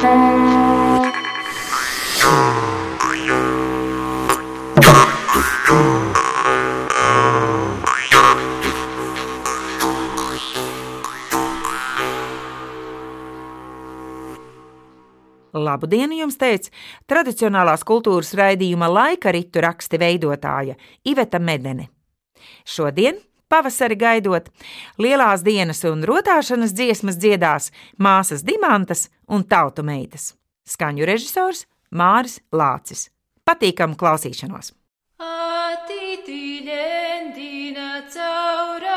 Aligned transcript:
Labu 0.00 0.08
dienu 15.84 16.16
jums 16.16 16.38
teica 16.40 16.72
tradicionālās 17.04 17.84
kultūras 17.84 18.32
raidījuma 18.32 18.88
laika 18.88 19.36
ritu 19.36 19.60
raksti 19.60 20.00
veidotāja 20.00 20.80
Iveta 21.04 21.36
Medene. 21.36 21.90
Šodien 22.64 23.20
Pavasari 23.50 23.96
gaidot, 23.98 24.46
lielās 25.02 25.42
dienas 25.42 25.80
un 25.88 26.04
rotāšanas 26.06 26.70
dziesmas 26.70 27.16
dziedās 27.18 27.72
māsas 27.98 28.44
Dimantas 28.46 29.08
un 29.26 29.42
tautu 29.42 29.82
meitas. 29.82 30.36
Skaņu 30.70 31.08
režisors 31.08 31.64
Māris 31.90 32.38
Lācis. 32.54 33.08
Patīkamu 33.42 33.98
klausīšanos! 33.98 34.70
Atiti 35.26 36.62
lendina 36.68 38.04
caura 38.14 38.89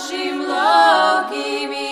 Hashim 0.00 1.68
me. 1.68 1.89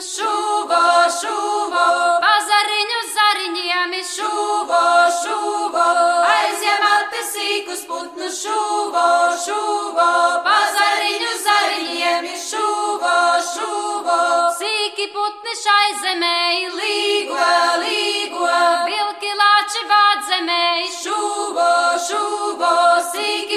šuvo, 0.00 0.84
šuvo, 1.12 1.86
pazariņu 2.24 3.00
zariņiem 3.14 3.92
ir 3.98 4.06
šuvo, 4.08 4.80
šuvo, 5.20 5.84
aizņem 6.30 6.86
atpesīkus 6.90 7.82
putnu 7.90 8.30
šuvo, 8.36 9.04
šuvo, 9.44 10.08
pazariņu 10.46 11.34
zariņiem 11.44 12.30
ir 12.32 12.40
šuvo, 12.46 13.18
šuvo, 13.50 14.18
sīki 14.62 15.10
putni 15.12 15.58
šai 15.60 15.92
zemē 16.06 16.34
ir 16.62 16.80
līgo, 16.80 17.52
līgo, 17.84 18.48
vilki 18.88 19.36
lāči 19.42 19.86
vādzemē 19.92 20.62
ir 20.86 20.92
šuvo, 20.96 21.70
šuvo, 22.08 22.74
sīki. 23.12 23.49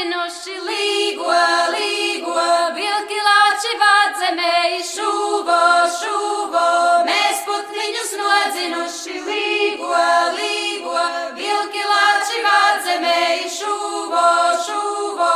Nodzinuši, 0.00 0.54
Līgo, 0.64 1.32
līgo, 1.74 2.44
vilki 2.72 3.18
lāči 3.20 3.72
vādzemē, 3.80 4.80
šuvo, 4.80 5.58
šuvo. 5.98 6.64
Mēs 7.04 7.42
putniņus 7.44 8.14
nodzinuši, 8.20 9.20
līgo, 9.26 9.92
līgo, 10.38 10.96
vilki 11.36 11.84
lāči 11.84 12.40
vādzemē, 12.46 13.20
šuvo, 13.58 14.24
šuvo. 14.64 15.34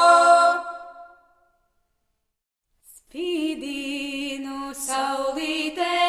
Spīdīnu 2.97 4.73
saulītē 4.73 6.05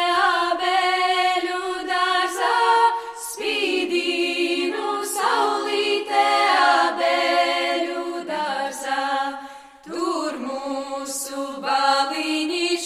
mūsu 11.05 11.41
baliņi 11.61 12.77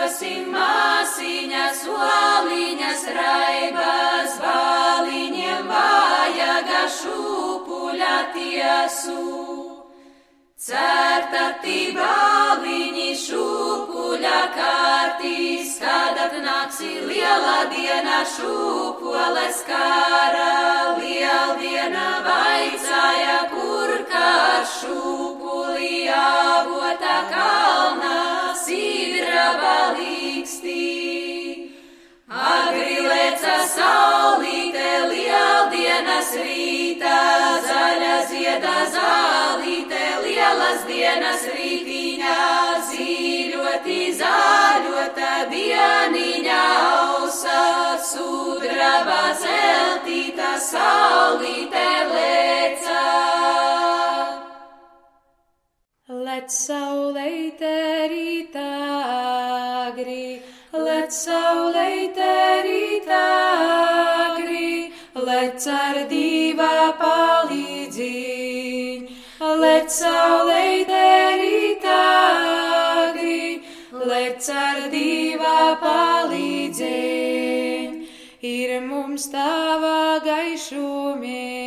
krāsosim 0.00 0.48
māsiņas, 0.54 1.80
oliņas, 1.92 3.02
raibas, 3.16 4.36
baliņiem 4.40 5.68
vājaga 5.68 6.86
šūpuļa 6.88 8.14
tiesu. 8.32 9.24
Certati 10.56 11.92
baliņi 11.96 13.12
šūpuļa 13.26 14.40
kārtīs, 14.56 15.76
kad 15.84 16.16
atnāksi 16.24 16.92
liela 17.04 17.68
diena 17.68 18.24
šūpoles 18.24 19.64
kara. 19.68 20.96
Lieldiena 21.00 22.08
vaicāja, 22.24 23.38
kur 23.52 23.96
kā 24.08 24.64
šūpulī 24.78 26.08
avota 26.16 27.16
kalnā, 27.32 28.39
sidraba 28.64 29.76
līkstī. 29.96 30.86
Agri 32.30 33.00
leca 33.02 33.56
saulīte, 33.72 34.90
lieldienas 35.10 36.30
rītā, 36.38 37.16
zaļa 37.66 38.12
zieda 38.30 38.76
zālīte, 38.94 40.04
lielas 40.26 40.86
dienas 40.86 41.48
rītiņā, 41.56 42.38
zīļoti 42.92 43.98
zāļota 44.20 45.34
dieniņā, 45.50 46.62
ausa, 46.94 47.60
sudraba 48.12 49.22
zeltīta, 49.42 50.54
saulīte 50.70 51.86
leca. 52.14 53.39
Lec 56.30 56.46
saulēte 56.54 57.70
rītā 58.10 58.72
agri, 59.86 60.26
lec 60.72 61.10
saulēte 61.16 62.26
rītā 62.66 63.22
agri, 64.26 64.92
lec 65.26 65.66
ar 65.74 65.96
divā 66.12 66.76
palīdzīņ. 67.00 68.20
Lec 69.64 69.90
saulēte 69.96 71.02
rītā 71.42 71.98
agri, 73.00 73.42
lec 74.12 74.50
ar 74.54 74.80
divā 74.94 75.62
palīdzīņ. 75.82 76.90
Ir 78.54 78.70
mums 78.86 79.24
tava 79.34 80.22
gaišumiņa, 80.30 81.50
ir 81.56 81.59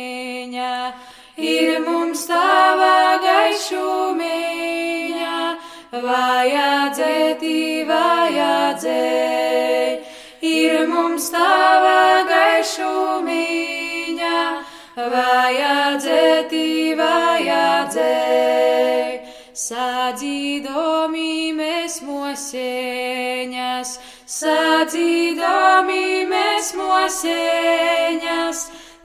mums 2.14 2.30
tava 2.30 3.18
gaišumiņa, 3.18 5.34
vajadzēti, 5.90 7.82
vajadzēji. 7.88 9.96
Ir 10.46 10.86
mums 10.86 11.26
tava 11.34 12.22
gaišumiņa, 12.30 14.38
vajadzēti, 14.94 16.94
vajadzēji. 17.02 19.18
Sadzīdomi 19.64 21.50
mēs 21.58 21.98
mosēņas, 22.06 23.98
sadzīdomi 24.38 26.06
mēs 26.30 26.70
mosēņas, 26.78 28.63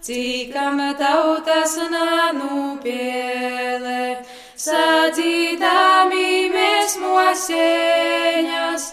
Cikam 0.10 0.80
tautas 0.98 1.78
nanūpiele, 1.94 2.96
sadzīdami 4.58 6.50
mēs 6.50 6.96
mosēņas, 6.98 8.88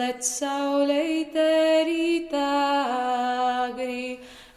let 0.00 0.26
sauleite 0.26 1.46
rītāgri, 1.86 2.58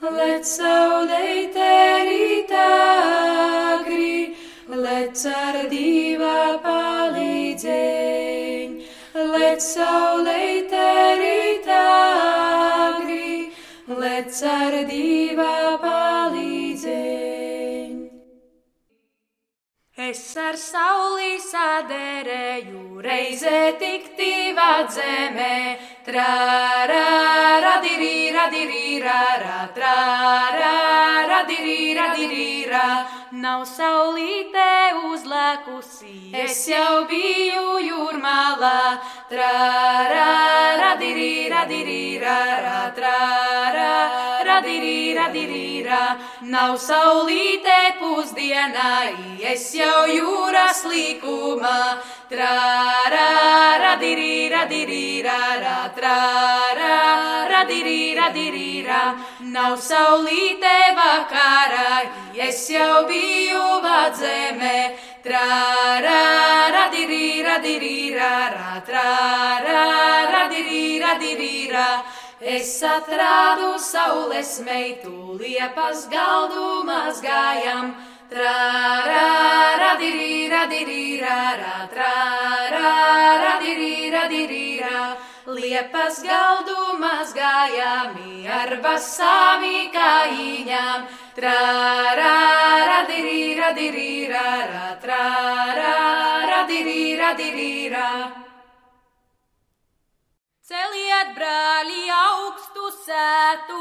let 0.01 0.45
sauleite 0.55 1.69
rītāgri, 2.09 2.73
let 4.73 5.21
ar 5.35 5.69
divā 5.69 6.57
palīdzēņ, 6.65 7.61
let 9.37 9.61
sauleite 9.61 10.60
let 14.41 14.49
ar 14.49 14.73
divā 14.89 15.77
palīdzēņ. 15.81 17.41
Es 20.01 20.21
ar 20.37 20.55
saulī 20.57 21.37
saderēju, 21.37 23.01
reizē 23.05 23.77
tik 23.77 24.07
tīvā 24.17 24.87
zemē, 24.89 25.77
trārā, 26.07 27.03
radirī, 27.65 28.31
radirī, 28.33 28.97
rārā, 29.03 29.59
trārā, 29.75 30.73
radirī, 31.29 31.93
radirī, 31.99 32.65
rā. 32.71 32.89
Nav 33.31 33.65
saulīte 33.69 34.65
uzlēkusi, 35.11 36.33
es 36.33 36.65
jau 36.71 37.05
biju 37.11 37.77
jūrmālā, 37.85 38.81
trārā, 39.29 40.27
radirī, 40.81 41.49
radirī, 41.53 42.03
rārā, 42.25 42.79
trārā, 42.97 44.30
radirī, 44.61 45.15
radirī, 45.17 45.85
rā. 45.85 46.17
Nav 46.41 46.77
saulīte 46.77 47.97
pusdienai, 47.99 49.41
es 49.41 49.73
jau 49.73 50.05
jūras 50.05 50.83
līkumā, 50.85 51.97
trārā, 52.29 53.29
radirī, 53.81 54.49
radirī, 54.53 55.23
rārā, 55.25 55.77
trārā, 55.97 56.93
radirī, 57.49 58.15
radirī, 58.19 58.85
rā. 58.85 59.03
Nav 59.41 59.77
saulīte 59.81 60.77
vakarā, 60.95 62.05
es 62.37 62.69
jau 62.69 63.07
biju 63.09 63.81
vadzemē, 63.81 64.77
trārā, 65.25 66.21
radirī, 66.77 67.41
radirī, 67.49 68.13
rārā, 68.15 68.81
trārā, 68.85 69.85
radirī, 70.37 70.99
radirī, 71.01 71.55
rā. 71.73 71.91
Es 72.41 72.81
atrādu 72.81 73.77
saules 73.77 74.55
meitu, 74.65 75.37
liepas 75.37 76.07
galdu 76.09 76.81
mazgājam, 76.87 77.93
trārā, 78.33 79.27
radirī, 79.77 80.49
radirī, 80.49 81.21
rārā, 81.21 81.85
trārā, 81.93 82.95
radirī, 83.45 84.09
radirī, 84.09 84.81
rā. 84.81 85.03
Liepas 85.53 86.23
galdu 86.25 86.97
mazgājami 86.97 88.49
ar 88.49 88.73
basāmi 88.81 89.91
kājiņām, 89.93 91.07
trārā, 91.37 92.37
radirī, 92.89 93.41
radirī, 93.61 94.13
rārā, 94.33 94.87
trārā, 95.05 95.97
radirī, 96.49 97.01
radirī, 97.21 97.73
rā. 97.93 98.09
Celiet, 100.71 101.31
brāļi, 101.35 102.05
augstu 102.15 102.85
sētu 102.95 103.79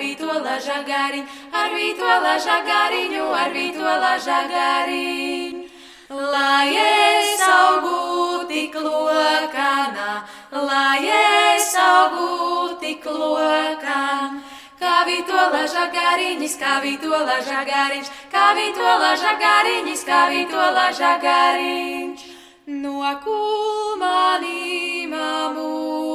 žagariņu, 0.00 0.16
ar 0.20 0.20
vitola 0.24 0.56
žagariņu, 0.64 1.24
ar 1.52 1.70
vitola 1.74 2.36
žagariņu, 2.46 3.24
ar 3.32 3.50
vitola 3.52 4.14
žagariņu. 4.26 5.68
Lai 6.10 6.74
es 6.74 7.40
augu 7.46 8.48
tik 8.48 8.74
lokana, 8.74 10.24
lai 10.50 11.06
es 11.06 11.74
augu 11.76 12.74
tik 12.80 13.04
lokana. 13.04 14.42
Kā 14.80 15.04
vitola 15.04 15.62
žagariņš, 15.68 16.56
kā 16.58 16.80
vitola 16.82 17.38
žagariņš, 17.44 18.10
kā 18.32 18.46
vitola 18.56 19.14
žagariņš, 19.22 20.04
kā 20.08 20.20
vitola 20.32 20.90
žagariņš. 20.90 22.20
No 22.66 23.02
kulmanī 23.22 25.06
mamuliņa, 25.12 26.09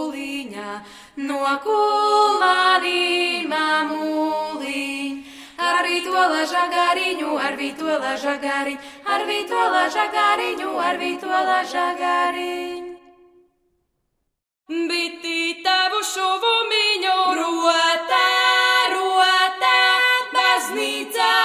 no 1.17 1.43
kulmanī 1.63 3.47
mamuliņa. 3.47 5.23
Ar 5.55 5.87
vitola 5.87 6.43
žagariņu, 6.51 7.37
ar 7.39 7.55
vitola 7.55 8.15
žagariņu, 8.19 8.81
ar 9.07 9.23
vitola 9.29 9.85
žagariņu, 9.95 10.73
ar 10.87 10.99
vitola 10.99 11.61
žagariņu. 11.71 12.91
Biti 14.67 15.63
tavu 15.63 16.03
šuvumiņu 16.11 17.17
rotā, 17.39 18.27
rotā, 18.91 19.79
baznīcā 20.35 21.44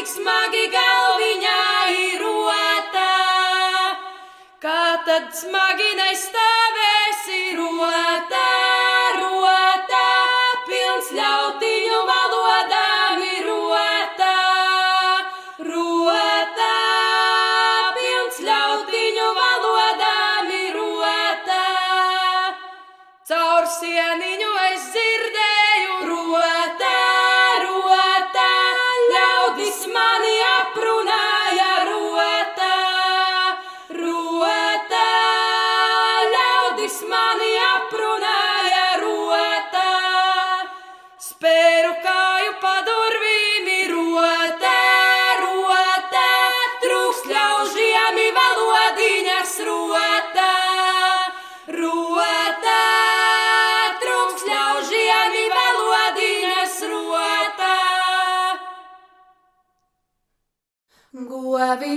tik 0.00 0.08
smagi 0.08 0.62
galviņā 0.72 1.62
ir 1.92 2.22
rotā. 2.24 3.08
Kā 4.62 4.84
tad 5.04 5.26
smagi 5.36 5.90
nestāvēsi 5.98 7.40
rotā, 7.58 8.49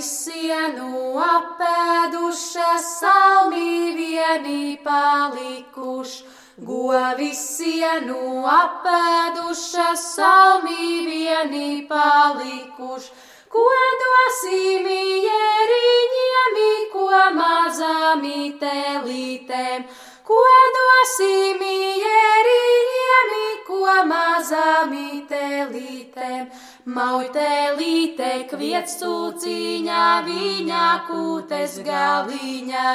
sienu 0.04 1.18
apēdušas, 1.24 2.88
salmī 3.00 3.94
vienī 3.98 4.78
palikuš. 4.84 6.24
Govis 6.68 7.42
sienu 7.58 8.44
apēdušas, 8.46 10.04
salmī 10.16 10.90
vienī 11.08 11.70
palikuš. 11.90 13.12
Ko 13.54 13.70
dosim 14.02 14.88
ieriņiem, 14.90 16.56
ko 16.94 17.10
mazām 17.38 18.24
telītēm? 18.62 19.86
Ko 20.26 20.44
dosim 20.78 21.62
ieriņiem, 21.70 23.36
ko 23.68 23.98
mazām 24.10 24.96
telītēm? 25.30 26.50
Mautelīte 26.84 28.30
kviets 28.52 28.98
cūciņā, 29.00 30.08
viņa 30.26 30.88
kūtes 31.08 31.78
galiņā. 31.86 32.88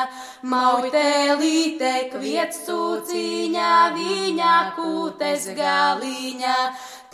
Mautelīte 0.44 1.92
kviets 2.12 2.66
cūciņā, 2.66 3.70
viņa 3.96 4.52
kūtes 4.76 5.48
galiņā. 5.56 6.58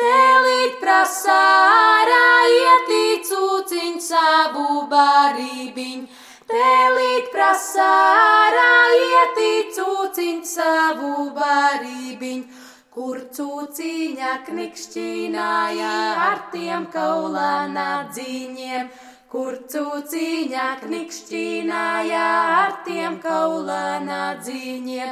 Telīt 0.03 0.83
prasā 0.83 1.39
ārā 1.79 2.27
ietī 2.59 3.23
cūciņ 3.31 4.03
savu 4.11 4.83
barībiņ. 4.91 6.05
Telīt 6.51 7.31
prasā 7.31 7.91
ārā 8.19 8.77
ietī 8.99 9.55
cūciņ 9.79 10.43
savu 10.43 11.31
barībiņ. 11.39 12.47
Kur 12.95 13.17
cūciņa 13.35 14.33
knikšķināja 14.47 15.95
ar 16.25 16.43
tiem 16.53 16.85
kaulānā 16.93 17.87
dziņiem, 18.15 18.85
kur 19.33 19.57
cūciņa 19.73 20.67
knikšķināja 20.85 22.27
ar 22.59 22.77
tiem 22.87 23.17
kaulānā 23.25 24.21
dziņiem. 24.47 25.11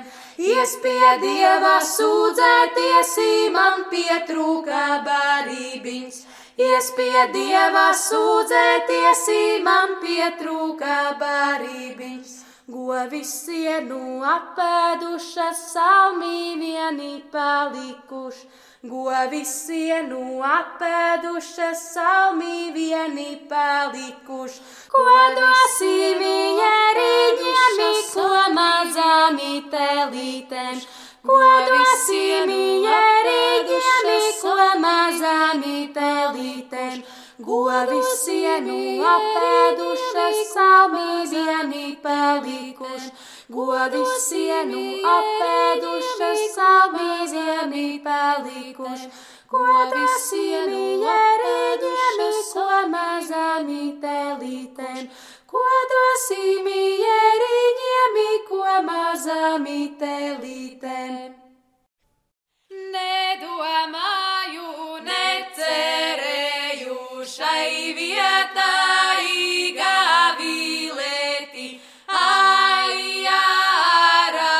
Iespiedieva 0.52 1.74
sūdzēties, 1.88 3.16
man 3.58 3.82
pietrūka 3.90 4.84
barībiņš. 5.10 6.22
Iespiedieva 6.68 7.88
sūdzēties, 8.04 9.26
man 9.66 9.98
pietrūka 10.06 11.02
barībiņš. 11.26 12.41
Govis 12.70 13.26
sienu 13.42 14.22
apēdušas, 14.22 15.62
salmī 15.72 16.54
vienī 16.60 17.24
palikuš. 17.32 18.36
Govis 18.86 19.50
sienu 19.64 20.38
apēdušas, 20.46 21.82
salmī 21.96 22.70
vienī 22.70 23.34
palikuš. 23.50 24.60
Ko 24.94 25.02
dosim 25.38 26.22
ierīņiem, 26.22 27.82
ko 28.14 28.30
mazām 28.54 29.42
telītēm? 29.74 30.78
Ko 31.26 31.42
dosim 31.66 32.54
ierīņiem, 32.60 34.30
ko 34.38 34.70
mazām 34.86 35.66
telītēm? 35.98 37.02
Govis 37.40 38.08
sienu 38.24 39.00
apēdušas, 39.08 40.36
salmī 40.52 41.24
vienī 41.30 41.96
palikuš. 42.02 43.06
Govis 43.48 44.26
sienu 44.28 44.82
apēdušas, 45.14 46.40
salmī 46.56 47.12
vienī 47.32 47.86
palikuš. 48.04 49.00
Govis 49.48 50.14
sienu 50.28 50.82
apēdušas, 51.14 52.52
ko 52.52 52.66
mazām 52.92 53.68
telītēm. 54.04 55.08
Ko 55.52 55.64
dosim 55.92 56.66
ieriņiem, 56.72 58.14
mazamitelītēm. 58.88 61.32
Nedomāju, 62.92 64.68
necerēju 65.08 66.21
šai 67.52 67.92
vietai 67.96 69.72
gavilēti. 69.76 71.66
Ai, 72.08 73.26
ārā, 73.32 74.54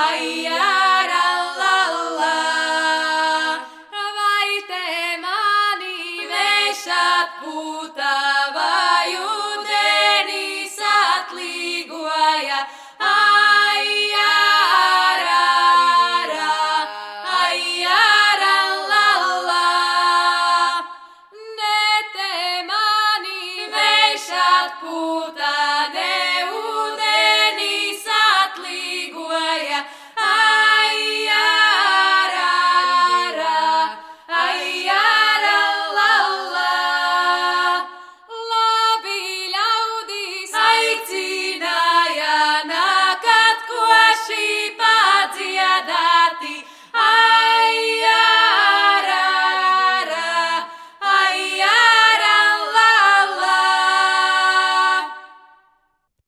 ai, 0.00 0.46
ārā, 0.60 1.26
la, 1.60 1.76
la. 2.20 2.40
Vai 4.16 4.50
te 4.70 4.88
mani 5.26 6.28
vešat 6.32 7.38
puta 7.44 7.73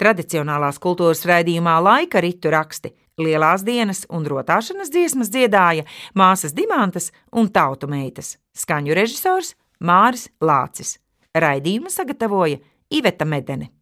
Tradicionālās 0.07 0.77
kultūras 0.79 1.25
raidījumā 1.27 1.73
laika 1.83 2.21
ritu 2.23 2.51
raksti, 2.53 2.92
lielās 3.19 3.64
dienas 3.66 4.05
un 4.14 4.23
rotāšanas 4.31 4.92
dziesmas 4.95 5.33
dziedāja 5.35 5.83
māsas 6.14 6.55
Dimantas 6.55 7.09
un 7.35 7.49
tautu 7.51 7.88
meitas, 7.90 8.37
skaņu 8.55 8.95
režisors 8.95 9.57
Māris 9.83 10.29
Lācis. 10.38 11.01
Raidījumu 11.35 11.90
sagatavoja 11.90 12.61
Iveta 12.95 13.27
Medene. 13.27 13.73